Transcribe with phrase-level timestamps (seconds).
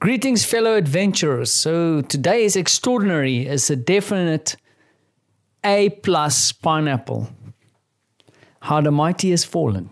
[0.00, 1.50] Greetings, fellow adventurers.
[1.50, 3.46] So today is extraordinary.
[3.46, 4.56] It's a definite
[5.64, 7.30] A plus pineapple.
[8.60, 9.88] How the mighty has fallen.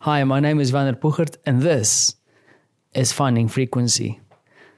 [0.00, 2.14] Hi, my name is Vander Puchert, and this
[2.94, 4.20] is Finding Frequency.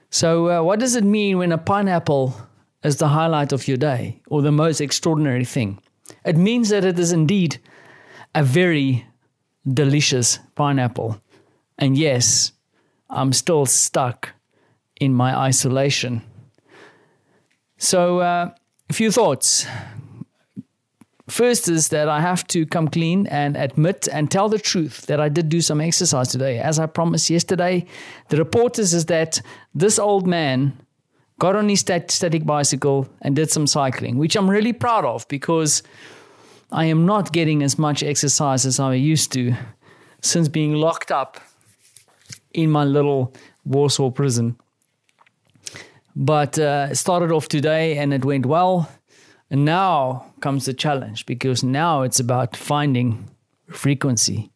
[0.09, 2.35] So, uh, what does it mean when a pineapple
[2.83, 5.79] is the highlight of your day or the most extraordinary thing?
[6.25, 7.59] It means that it is indeed
[8.33, 9.07] a very
[9.67, 11.21] delicious pineapple.
[11.77, 12.51] And yes,
[13.09, 14.33] I'm still stuck
[14.99, 16.21] in my isolation.
[17.77, 18.51] So, uh,
[18.89, 19.67] a few thoughts.
[21.27, 25.19] First is that I have to come clean and admit and tell the truth that
[25.19, 26.59] I did do some exercise today.
[26.59, 27.85] As I promised yesterday,
[28.29, 29.41] the report is, is that
[29.73, 30.77] this old man
[31.39, 35.27] got on his stat- static bicycle and did some cycling, which I'm really proud of
[35.27, 35.81] because
[36.71, 39.55] I am not getting as much exercise as I used to
[40.21, 41.41] since being locked up
[42.55, 43.33] in my little
[43.65, 44.57] Warsaw prison.
[46.15, 48.89] But uh, started off today and it went well.
[49.51, 53.29] And now comes the challenge because now it's about finding
[53.69, 54.49] frequency.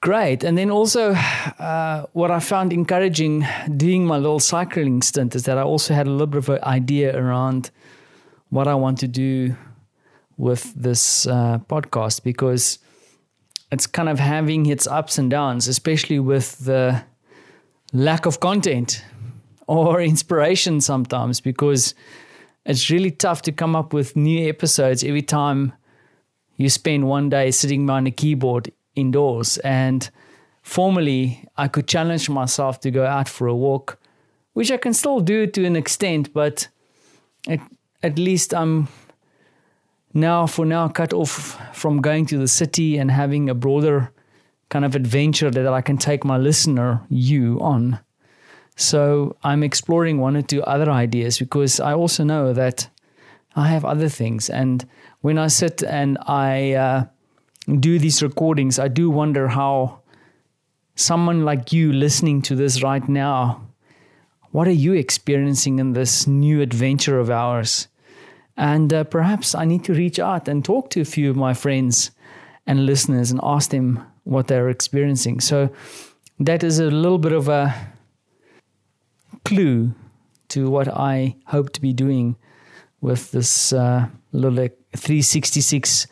[0.00, 0.44] Great.
[0.44, 1.12] And then also,
[1.58, 3.46] uh, what I found encouraging
[3.76, 6.62] doing my little cycling stint is that I also had a little bit of an
[6.62, 7.70] idea around
[8.50, 9.56] what I want to do
[10.36, 12.78] with this uh, podcast because
[13.72, 17.02] it's kind of having its ups and downs, especially with the
[17.92, 19.04] lack of content
[19.66, 21.94] or inspiration sometimes because
[22.64, 25.72] it's really tough to come up with new episodes every time
[26.56, 29.58] you spend one day sitting behind a keyboard indoors.
[29.58, 30.10] And
[30.62, 33.98] formerly, I could challenge myself to go out for a walk,
[34.52, 36.68] which I can still do to an extent, but
[37.48, 37.60] at,
[38.02, 38.88] at least I'm
[40.12, 44.10] now, for now, cut off from going to the city and having a broader
[44.68, 47.98] kind of adventure that I can take my listener, you, on.
[48.76, 52.88] So I'm exploring one or two other ideas because I also know that
[53.56, 54.48] I have other things.
[54.48, 54.86] And
[55.20, 57.04] when I sit and I uh,
[57.80, 60.00] do these recordings, I do wonder how
[60.94, 63.66] someone like you listening to this right now,
[64.50, 67.88] what are you experiencing in this new adventure of ours?
[68.56, 71.54] And uh, perhaps I need to reach out and talk to a few of my
[71.54, 72.10] friends
[72.66, 75.40] and listeners and ask them what they're experiencing.
[75.40, 75.70] So
[76.38, 77.74] that is a little bit of a
[79.44, 79.94] clue
[80.48, 82.36] to what I hope to be doing
[83.00, 86.06] with this uh, little 366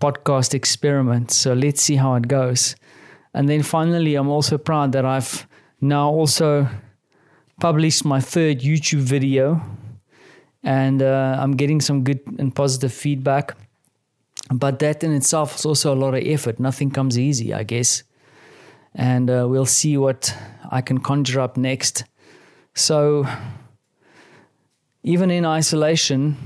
[0.00, 1.32] podcast experiment.
[1.32, 2.76] So let's see how it goes.
[3.34, 5.46] And then finally, I'm also proud that I've
[5.80, 6.68] now also
[7.60, 9.60] published my third YouTube video,
[10.62, 13.56] and uh, I'm getting some good and positive feedback.
[14.50, 16.58] But that in itself is also a lot of effort.
[16.58, 18.02] Nothing comes easy, I guess.
[18.94, 20.34] And uh, we'll see what
[20.70, 22.04] I can conjure up next.
[22.74, 23.26] So,
[25.02, 26.36] even in isolation,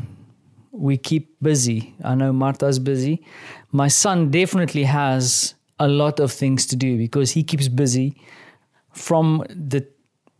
[0.72, 1.94] we keep busy.
[2.02, 3.24] I know Marta's busy.
[3.70, 8.16] My son definitely has a lot of things to do because he keeps busy
[8.92, 9.86] from the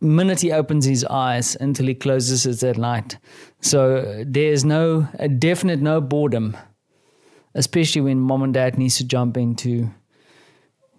[0.01, 3.17] minute he opens his eyes until he closes it at night.
[3.61, 5.07] So there's no
[5.39, 6.57] definite no boredom,
[7.55, 9.89] especially when mom and dad needs to jump in to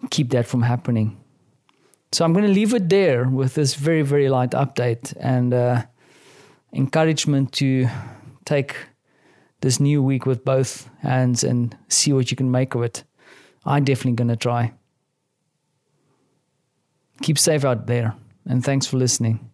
[0.09, 1.17] keep that from happening.
[2.11, 5.83] So I'm going to leave it there with this very very light update and uh,
[6.73, 7.87] encouragement to
[8.45, 8.75] take
[9.61, 13.03] this new week with both hands and see what you can make of it.
[13.65, 14.73] I'm definitely going to try.
[17.21, 18.13] Keep safe out there,
[18.45, 19.49] and thanks for listening.